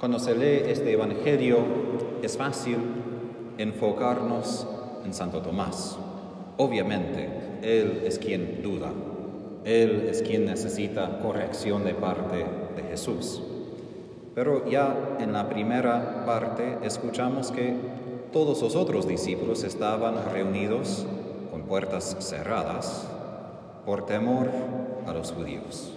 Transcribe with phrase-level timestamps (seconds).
[0.00, 1.58] Cuando se lee este Evangelio
[2.22, 2.78] es fácil
[3.58, 4.66] enfocarnos
[5.04, 5.98] en Santo Tomás.
[6.56, 7.28] Obviamente,
[7.60, 8.90] él es quien duda,
[9.66, 12.46] él es quien necesita corrección de parte
[12.76, 13.42] de Jesús.
[14.34, 17.76] Pero ya en la primera parte escuchamos que
[18.32, 21.04] todos los otros discípulos estaban reunidos
[21.50, 23.06] con puertas cerradas
[23.84, 24.48] por temor
[25.06, 25.92] a los judíos.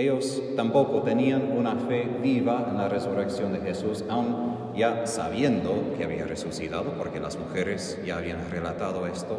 [0.00, 6.04] Ellos tampoco tenían una fe viva en la resurrección de Jesús, aun ya sabiendo que
[6.04, 9.36] había resucitado, porque las mujeres ya habían relatado esto.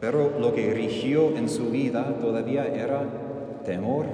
[0.00, 3.04] Pero lo que rigió en su vida todavía era
[3.64, 4.06] temor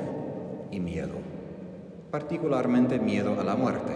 [0.71, 1.15] y miedo,
[2.11, 3.95] particularmente miedo a la muerte.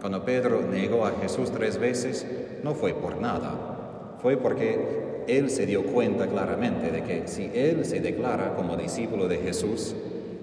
[0.00, 2.26] Cuando Pedro negó a Jesús tres veces,
[2.64, 7.84] no fue por nada, fue porque él se dio cuenta claramente de que si él
[7.84, 9.94] se declara como discípulo de Jesús,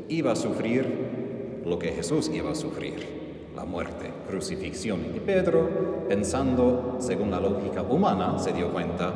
[0.09, 4.99] iba a sufrir lo que Jesús iba a sufrir, la muerte, crucifixión.
[5.15, 9.13] Y Pedro, pensando según la lógica humana, se dio cuenta,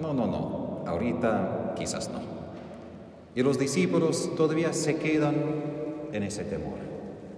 [0.00, 2.20] no, no, no, ahorita quizás no.
[3.34, 5.34] Y los discípulos todavía se quedan
[6.12, 6.78] en ese temor,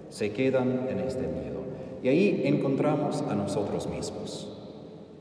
[0.09, 1.61] se quedan en este miedo.
[2.03, 4.51] Y ahí encontramos a nosotros mismos.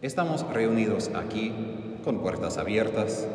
[0.03, 1.53] Estamos reunidos aquí
[2.05, 3.27] con puertas abiertas,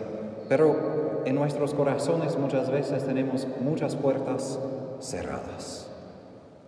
[0.50, 0.89] pero
[1.26, 4.60] en nuestros corazones muchas veces tenemos muchas puertas
[5.00, 5.90] cerradas,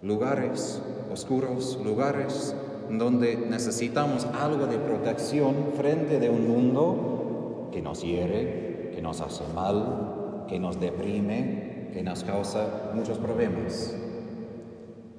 [0.01, 2.55] lugares oscuros, lugares
[2.89, 9.43] donde necesitamos algo de protección frente de un mundo que nos hiere, que nos hace
[9.53, 13.95] mal, que nos deprime, que nos causa muchos problemas.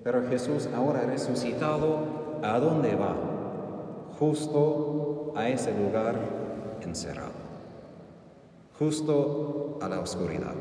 [0.04, 3.14] Pero Jesús ahora resucitado, ¿a dónde va?
[4.18, 6.16] Justo a ese lugar
[6.82, 7.41] encerrado
[8.82, 10.54] justo a la oscuridad,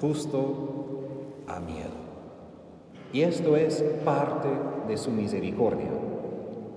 [0.00, 1.98] justo a miedo.
[3.12, 4.48] Y esto es parte
[4.88, 5.90] de su misericordia.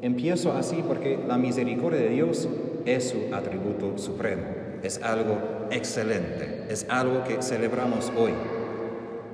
[0.01, 2.49] Empiezo así porque la misericordia de Dios
[2.83, 4.43] es su atributo supremo,
[4.83, 5.37] es algo
[5.69, 8.33] excelente, es algo que celebramos hoy.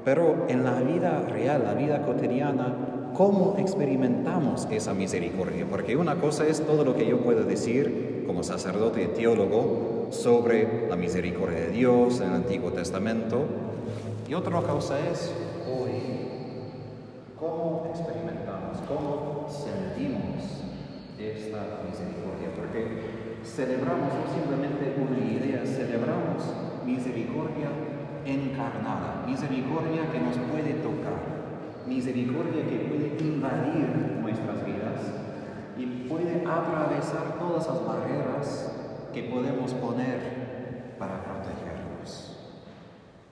[0.06, 5.66] Pero en la vida real, la vida cotidiana, ¿cómo experimentamos esa misericordia?
[5.68, 10.88] Porque una cosa es todo lo que yo puedo decir como sacerdote y teólogo, sobre
[10.90, 13.46] la misericordia de Dios en el Antiguo Testamento.
[14.28, 15.32] Y otra cosa es
[15.68, 16.02] hoy,
[17.40, 20.64] cómo experimentamos, cómo sentimos
[21.20, 22.52] esta misericordia.
[22.56, 26.44] Porque celebramos no simplemente una idea, celebramos
[26.86, 27.70] misericordia
[28.26, 35.02] encarnada, misericordia que nos puede tocar, misericordia que puede invadir nuestras vidas
[35.78, 38.77] y puede atravesar todas las barreras
[39.18, 42.38] que podemos poner para protegernos.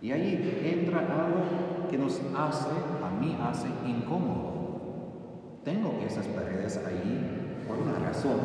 [0.01, 2.69] Y ahí entra algo que nos hace,
[3.03, 5.59] a mí hace incómodo.
[5.63, 8.39] Tengo esas paredes ahí por una razón,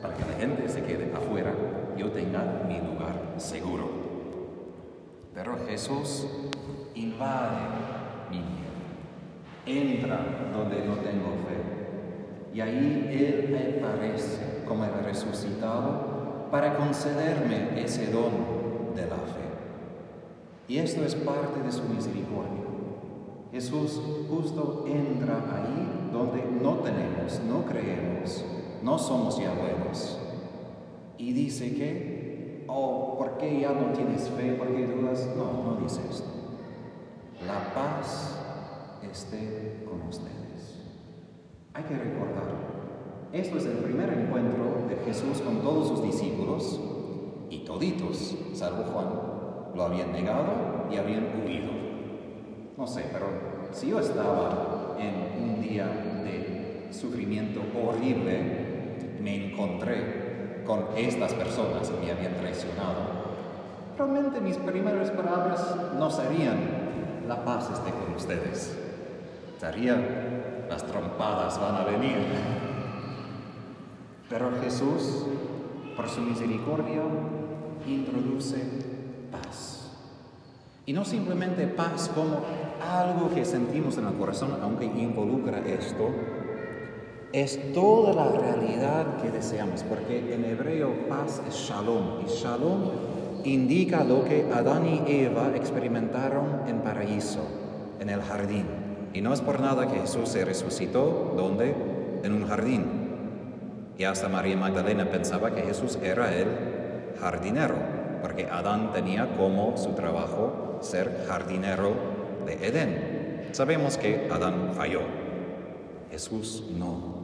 [0.00, 1.52] para que la gente se quede afuera,
[1.96, 3.88] yo tenga mi lugar seguro.
[5.34, 6.24] Pero Jesús
[6.94, 7.58] invade
[8.30, 8.76] mi miedo,
[9.66, 10.20] entra
[10.52, 12.54] donde no tengo fe.
[12.54, 16.07] Y ahí Él aparece como el resucitado
[16.50, 19.48] para concederme ese don de la fe.
[20.68, 22.64] Y esto es parte de su misericordia.
[23.50, 28.44] Jesús justo entra ahí donde no tenemos, no creemos,
[28.82, 30.18] no somos ya buenos.
[31.16, 34.52] Y dice que, oh, ¿por qué ya no tienes fe?
[34.52, 35.26] ¿Por qué dudas?
[35.36, 36.28] No, no dice esto.
[37.46, 38.38] La paz
[39.10, 40.82] esté con ustedes.
[41.72, 42.67] Hay que recordar
[43.32, 46.80] esto es el primer encuentro de Jesús con todos sus discípulos
[47.50, 49.06] y toditos, salvo Juan,
[49.74, 51.70] lo habían negado y habían huido.
[52.76, 53.26] No sé, pero
[53.72, 55.86] si yo estaba en un día
[56.24, 63.18] de sufrimiento horrible, me encontré con estas personas que me habían traicionado,
[63.96, 66.78] realmente mis primeras palabras no serían
[67.26, 68.78] la paz esté con ustedes.
[69.60, 70.02] Serían
[70.70, 72.67] las trompadas van a venir.
[74.28, 75.24] Pero Jesús,
[75.96, 77.02] por su misericordia,
[77.86, 78.56] introduce
[79.32, 79.90] paz.
[80.84, 82.40] Y no simplemente paz como
[82.80, 86.10] algo que sentimos en el corazón, aunque involucra esto,
[87.32, 92.90] es toda la realidad que deseamos, porque en hebreo paz es shalom, y shalom
[93.44, 97.46] indica lo que Adán y Eva experimentaron en paraíso,
[98.00, 98.66] en el jardín.
[99.12, 101.74] Y no es por nada que Jesús se resucitó, ¿dónde?
[102.22, 102.97] En un jardín.
[103.98, 106.46] Y hasta María Magdalena pensaba que Jesús era el
[107.20, 107.74] jardinero,
[108.22, 111.94] porque Adán tenía como su trabajo ser jardinero
[112.46, 113.48] de Edén.
[113.50, 115.00] Sabemos que Adán falló,
[116.12, 117.18] Jesús no.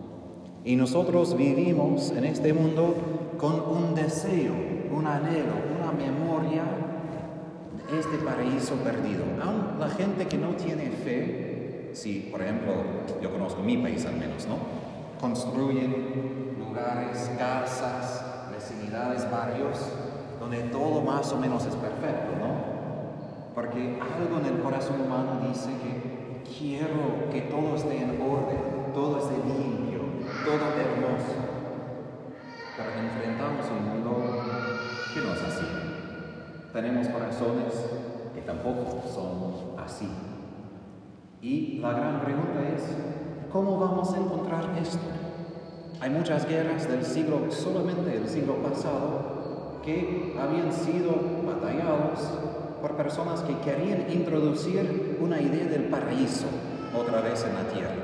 [0.64, 2.96] Y nosotros vivimos en este mundo
[3.38, 4.54] con un deseo,
[4.90, 6.64] un anhelo, una memoria
[7.88, 9.22] de este paraíso perdido.
[9.40, 12.72] Aún la gente que no tiene fe, si por ejemplo,
[13.22, 14.56] yo conozco mi país al menos, ¿no?
[15.20, 19.78] Construyen lugares, casas, vecindades, barrios,
[20.40, 23.54] donde todo más o menos es perfecto, ¿no?
[23.54, 29.18] Porque algo en el corazón humano dice que quiero que todo esté en orden, todo
[29.18, 30.00] esté limpio,
[30.44, 31.34] todo hermoso.
[32.76, 34.42] Pero enfrentamos un mundo
[35.14, 35.66] que no es así.
[36.72, 37.86] Tenemos corazones
[38.34, 40.08] que tampoco son así.
[41.40, 42.82] Y la gran pregunta es,
[43.52, 45.23] ¿cómo vamos a encontrar esto?
[46.04, 51.14] Hay muchas guerras del siglo, solamente del siglo pasado, que habían sido
[51.46, 52.20] batallados
[52.82, 56.44] por personas que querían introducir una idea del paraíso
[56.94, 57.94] otra vez en la tierra.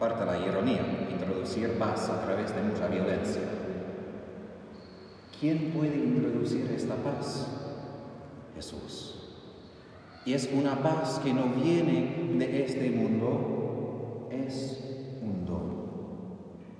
[0.00, 0.80] Parte la ironía,
[1.10, 3.42] introducir paz a través de mucha violencia.
[5.38, 7.46] ¿Quién puede introducir esta paz?
[8.54, 9.34] Jesús.
[10.24, 14.87] Y es una paz que no viene de este mundo, es.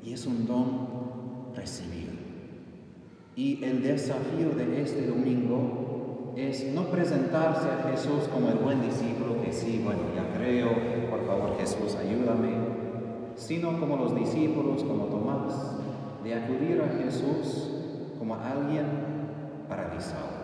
[0.08, 2.12] Y es un don recibido.
[3.36, 9.42] Y el desafío de este domingo es no presentarse a Jesús como el buen discípulo
[9.42, 10.70] que sí, bueno, ya creo,
[11.10, 12.56] por favor Jesús, ayúdame,
[13.36, 15.76] sino como los discípulos, como Tomás,
[16.24, 17.68] de acudir a Jesús
[18.18, 18.86] como alguien
[19.68, 20.38] paralizado,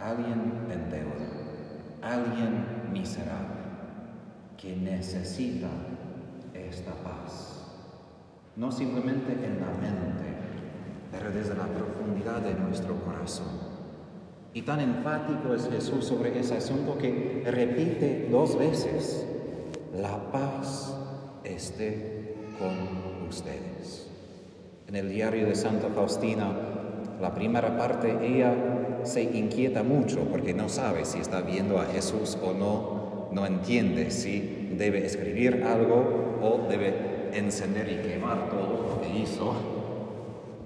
[0.00, 0.32] alguien
[0.70, 0.82] en
[2.00, 3.60] alguien miserable,
[4.56, 5.68] que necesita
[6.54, 7.61] esta paz.
[8.56, 10.24] No simplemente en la mente,
[11.10, 13.46] pero desde la profundidad de nuestro corazón.
[14.52, 19.26] Y tan enfático es Jesús sobre ese asunto que repite dos veces,
[19.98, 20.94] la paz
[21.44, 24.08] esté con ustedes.
[24.86, 26.50] En el diario de Santa Faustina,
[27.20, 28.54] la primera parte, ella
[29.04, 34.10] se inquieta mucho porque no sabe si está viendo a Jesús o no, no entiende
[34.10, 39.54] si debe escribir algo o debe encender y quemar todo lo que hizo.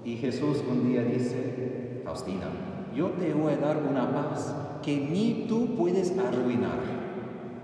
[0.03, 2.47] Y Jesús un día dice, Faustina,
[2.95, 6.79] yo te voy a dar una paz que ni tú puedes arruinar.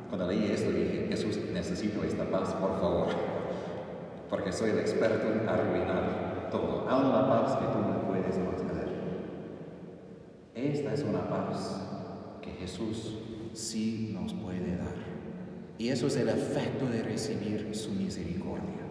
[0.10, 3.08] Cuando leí esto dije, Jesús, necesito esta paz, por favor,
[4.30, 8.90] porque soy el experto en arruinar todo, aún la paz que tú no puedes conceder.
[10.54, 11.82] Esta es una paz
[12.42, 13.18] que Jesús
[13.54, 15.14] sí nos puede dar.
[15.78, 18.83] Y eso es el efecto de recibir su misericordia.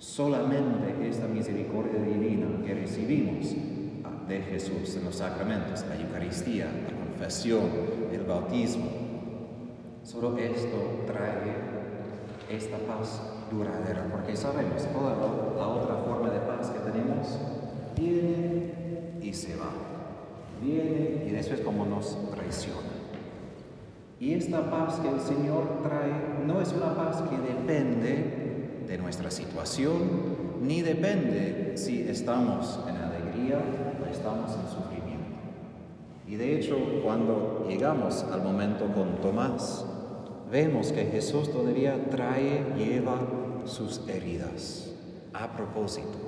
[0.00, 3.54] Solamente esta misericordia divina que recibimos
[4.26, 7.68] de Jesús en los sacramentos, la Eucaristía, la confesión,
[8.10, 9.00] el bautismo,
[10.02, 11.54] Solo esto trae
[12.50, 13.20] esta paz
[13.50, 17.38] duradera, porque sabemos, toda la, otra forma de paz que tenemos
[17.96, 18.72] viene
[19.20, 19.70] y se va.
[20.62, 22.88] Viene y es como nos traiciona.
[24.18, 28.59] Y esta paz que el Señor trae no es una paz que depende
[28.90, 33.60] de nuestra situación, ni depende si estamos en alegría
[34.02, 35.36] o estamos en sufrimiento.
[36.26, 39.86] Y de hecho, cuando llegamos al momento con Tomás,
[40.50, 43.20] vemos que Jesús todavía trae, lleva
[43.64, 44.90] sus heridas
[45.34, 46.18] a propósito.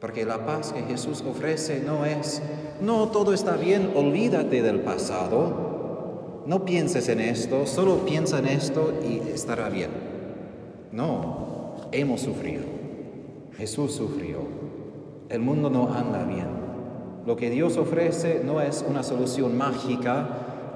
[0.00, 2.42] Porque la paz que Jesús ofrece no es,
[2.80, 8.92] no, todo está bien, olvídate del pasado, no pienses en esto, solo piensa en esto
[9.08, 10.13] y estará bien.
[10.94, 12.62] No, hemos sufrido.
[13.56, 14.38] Jesús sufrió.
[15.28, 16.46] El mundo no anda bien.
[17.26, 20.28] Lo que Dios ofrece no es una solución mágica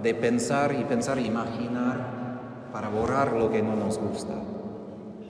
[0.03, 4.35] de pensar y pensar e imaginar para borrar lo que no nos gusta.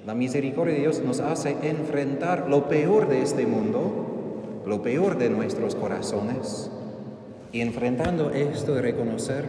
[0.06, 5.28] La misericordia de Dios nos hace enfrentar lo peor de este mundo, lo peor de
[5.28, 6.70] nuestros corazones,
[7.52, 9.44] y enfrentando esto de reconocer,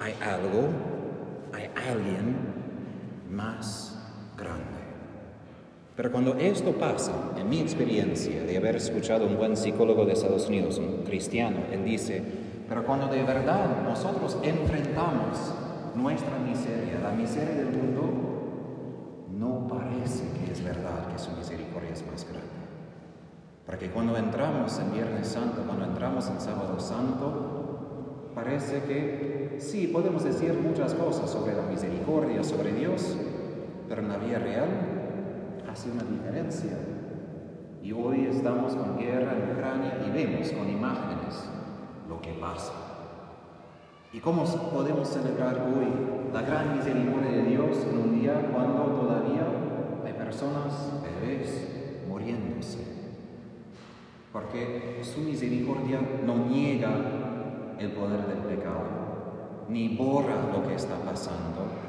[0.00, 0.68] hay algo,
[1.54, 2.36] hay alguien
[3.30, 3.99] más
[4.40, 4.80] grande.
[5.96, 10.14] Pero cuando esto pasa, en mi experiencia de haber escuchado a un buen psicólogo de
[10.14, 12.22] Estados Unidos, un cristiano, él dice,
[12.68, 15.52] pero cuando de verdad nosotros enfrentamos
[15.94, 22.06] nuestra miseria, la miseria del mundo, no parece que es verdad que su misericordia es
[22.06, 22.48] más grande.
[23.66, 30.24] Porque cuando entramos en Viernes Santo, cuando entramos en Sábado Santo, parece que sí, podemos
[30.24, 33.16] decir muchas cosas sobre la misericordia, sobre Dios,
[33.90, 34.68] pero en la vida real
[35.68, 36.78] hace una diferencia.
[37.82, 41.50] Y hoy estamos con guerra en Ucrania y vemos con imágenes
[42.08, 42.72] lo que pasa.
[44.12, 45.88] ¿Y cómo podemos celebrar hoy
[46.32, 49.44] la gran misericordia de Dios en un día cuando todavía
[50.06, 52.86] hay personas, bebés, muriéndose.
[54.32, 56.92] Porque su misericordia no niega
[57.80, 58.84] el poder del pecado,
[59.68, 61.79] ni borra lo que está pasando.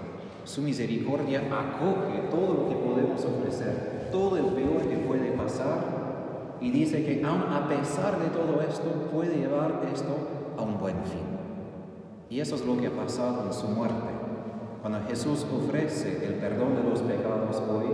[0.51, 6.72] Su misericordia acoge todo lo que podemos ofrecer, todo el peor que puede pasar, y
[6.72, 10.13] dice que aun a pesar de todo esto puede llevar esto
[10.58, 11.24] a un buen fin.
[12.29, 14.10] Y eso es lo que ha pasado en su muerte.
[14.81, 17.86] Cuando Jesús ofrece el perdón de los pecados hoy,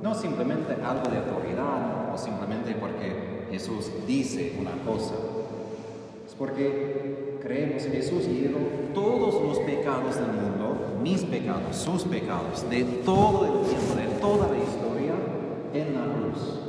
[0.00, 5.14] no simplemente algo de autoridad o simplemente porque Jesús dice una cosa,
[6.24, 8.58] es porque creemos que Jesús llevó
[8.94, 14.48] todos los pecados del mundo, mis pecados, sus pecados, de todo el tiempo, de toda
[14.48, 15.14] la historia,
[15.72, 16.60] en la cruz.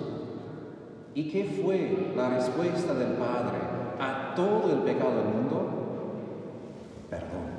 [1.13, 3.57] ¿Y qué fue la respuesta del Padre
[3.99, 5.67] a todo el pecado del mundo?
[7.09, 7.51] Perdón.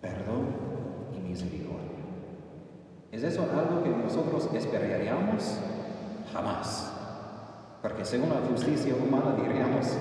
[0.00, 0.46] Perdón
[1.16, 1.74] y misericordia.
[3.10, 5.58] ¿Es eso algo que nosotros esperaríamos?
[6.32, 6.92] Jamás.
[7.80, 9.96] Porque según la justicia humana diríamos,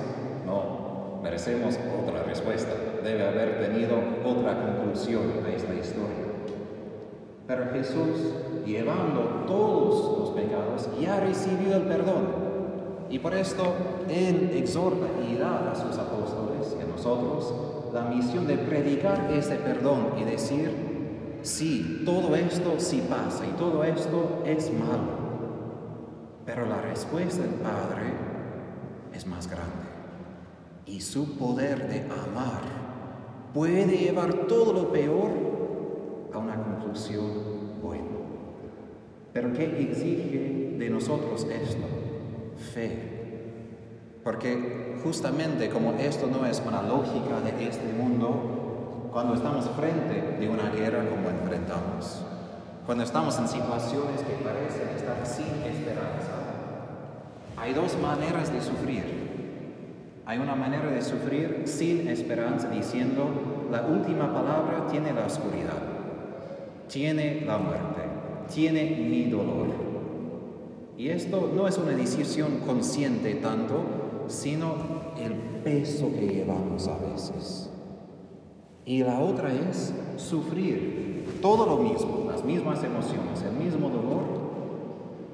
[0.46, 0.83] no,
[1.24, 2.74] merecemos otra respuesta.
[3.02, 6.24] Debe haber tenido otra conclusión a esta historia.
[7.48, 8.34] Pero Jesús,
[8.66, 12.44] llevando todos los pecados, ya recibió el perdón.
[13.10, 13.64] Y por esto
[14.10, 17.54] Él exhorta y da a sus apóstoles y a nosotros
[17.94, 23.84] la misión de predicar ese perdón y decir, sí, todo esto sí pasa y todo
[23.84, 25.24] esto es malo.
[26.46, 28.14] Pero la respuesta del Padre
[29.14, 29.83] es más grande.
[30.86, 32.62] Y su poder de amar
[33.54, 35.32] puede llevar todo lo peor
[36.34, 38.04] a una conclusión buena.
[39.32, 41.86] Pero ¿qué exige de nosotros esto?
[42.74, 43.14] Fe.
[44.24, 50.50] Porque justamente como esto no es una lógica de este mundo, cuando estamos frente de
[50.50, 52.24] una guerra como enfrentamos,
[52.86, 56.44] cuando estamos en situaciones que parecen estar sin esperanza,
[57.58, 59.23] hay dos maneras de sufrir.
[60.26, 63.26] Hay una manera de sufrir sin esperanza diciendo,
[63.70, 65.82] la última palabra tiene la oscuridad,
[66.88, 68.02] tiene la muerte,
[68.54, 69.68] tiene mi dolor.
[70.98, 73.84] Y esto no es una decisión consciente tanto,
[74.28, 74.76] sino
[75.20, 77.70] el peso que llevamos a veces.
[78.86, 84.24] Y la otra es sufrir todo lo mismo, las mismas emociones, el mismo dolor,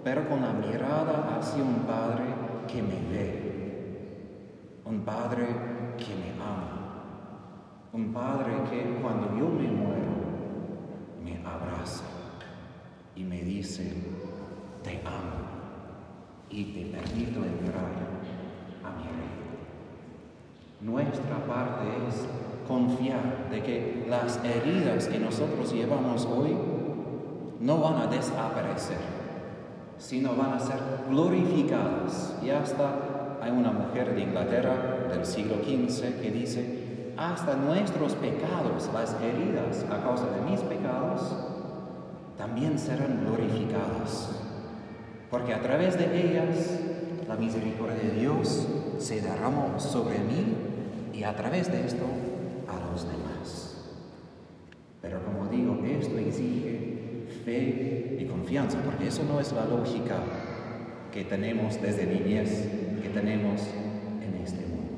[0.03, 2.23] pero con la mirada hacia un Padre
[2.67, 3.48] que me ve,
[4.89, 5.47] un Padre
[5.97, 7.03] que me ama,
[7.93, 10.15] un Padre que cuando yo me muero
[11.23, 12.03] me abraza
[13.15, 13.93] y me dice,
[14.83, 15.47] te amo
[16.49, 18.09] y te permito entrar
[20.81, 22.25] nuestra parte es
[22.67, 26.55] confiar de que las heridas que nosotros llevamos hoy
[27.59, 28.97] no van a desaparecer,
[29.97, 30.79] sino van a ser
[31.09, 32.37] glorificadas.
[32.41, 33.08] Y hasta
[33.41, 39.85] hay una mujer de Inglaterra del siglo XV que dice, hasta nuestros pecados, las heridas
[39.89, 41.35] a causa de mis pecados,
[42.37, 44.29] también serán glorificadas,
[45.29, 46.79] porque a través de ellas
[47.27, 48.67] la misericordia de Dios
[48.97, 50.55] se derramó sobre mí
[51.13, 52.05] y a través de esto
[52.67, 53.89] a los demás.
[55.01, 60.15] Pero como digo, esto exige fe y confianza, porque eso no es la lógica
[61.11, 63.61] que tenemos desde niñez, que tenemos
[64.21, 64.97] en este mundo.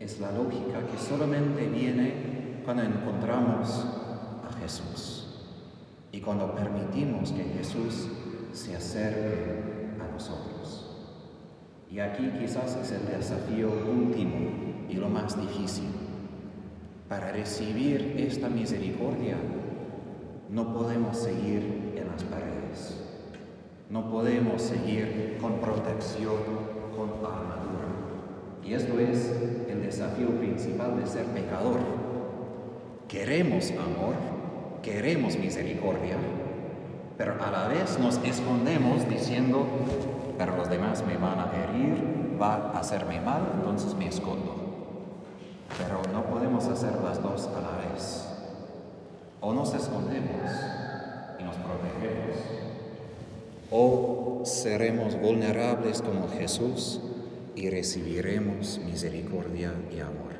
[0.00, 3.86] Es la lógica que solamente viene cuando encontramos
[4.48, 5.22] a Jesús
[6.12, 8.08] y cuando permitimos que Jesús
[8.52, 10.90] se acerque a nosotros.
[11.90, 15.88] Y aquí quizás es el desafío último y lo más difícil.
[17.08, 19.36] Para recibir esta misericordia
[20.48, 23.02] no podemos seguir en las paredes,
[23.90, 27.88] no podemos seguir con protección, con armadura.
[28.64, 29.30] Y esto es
[29.68, 31.78] el desafío principal de ser pecador.
[33.08, 34.14] Queremos amor,
[34.82, 36.16] queremos misericordia,
[37.18, 39.66] pero a la vez nos escondemos diciendo,
[40.38, 44.56] pero los demás me van a herir, va a hacerme mal, entonces me escondo.
[45.78, 48.28] Pero no podemos hacer las dos a la vez.
[49.40, 50.50] O nos escondemos
[51.38, 52.36] y nos protegemos,
[53.70, 57.00] o seremos vulnerables como Jesús
[57.54, 60.32] y recibiremos misericordia y amor.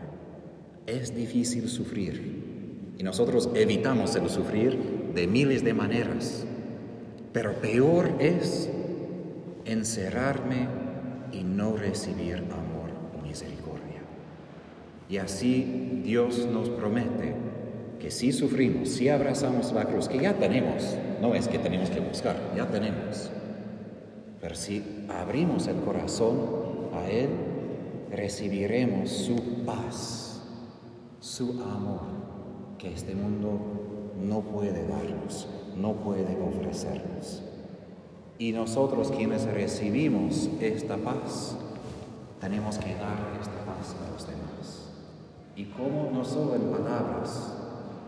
[0.86, 6.44] Es difícil sufrir y nosotros evitamos el sufrir de miles de maneras,
[7.32, 8.68] pero peor es
[9.64, 10.68] encerrarme
[11.32, 14.02] y no recibir amor y misericordia.
[15.08, 17.34] Y así Dios nos promete
[18.00, 22.00] que si sufrimos, si abrazamos la cruz, que ya tenemos, no es que tenemos que
[22.00, 23.30] buscar, ya tenemos.
[24.42, 26.36] Pero si abrimos el corazón
[26.92, 27.28] a Él,
[28.10, 30.42] recibiremos su paz,
[31.20, 32.00] su amor,
[32.76, 33.60] que este mundo
[34.20, 35.46] no puede darnos,
[35.76, 37.40] no puede ofrecernos.
[38.36, 41.56] Y nosotros quienes recibimos esta paz,
[42.40, 44.90] tenemos que dar esta paz a los demás.
[45.54, 47.54] Y como no solo en palabras,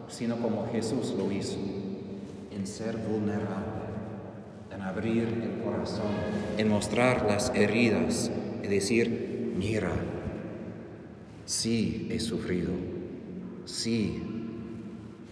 [0.08, 1.58] sino como Jesús lo hizo,
[2.50, 3.83] en ser vulnerable,
[4.84, 6.12] abrir el corazón,
[6.58, 8.30] en mostrar las heridas
[8.62, 9.90] y decir, mira,
[11.46, 12.72] sí he sufrido,
[13.64, 14.22] sí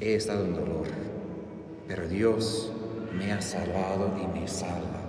[0.01, 0.87] he estado en dolor,
[1.87, 2.73] pero Dios
[3.17, 5.03] me ha salvado y me salva.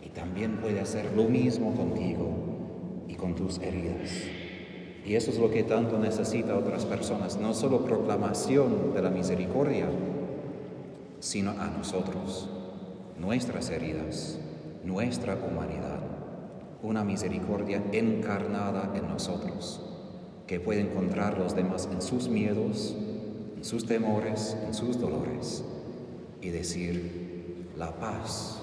[0.00, 2.30] Y también puede hacer lo mismo contigo
[3.08, 4.10] y con tus heridas.
[5.04, 9.88] Y eso es lo que tanto necesita otras personas, no solo proclamación de la misericordia,
[11.18, 12.48] sino a nosotros,
[13.20, 14.38] nuestras heridas,
[14.82, 16.00] nuestra humanidad,
[16.82, 19.82] una misericordia encarnada en nosotros,
[20.46, 22.96] que puede encontrar los demás en sus miedos,
[23.56, 25.62] en sus temores, en sus dolores,
[26.40, 28.62] y decir, la paz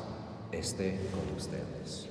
[0.51, 2.09] esté con ustedes.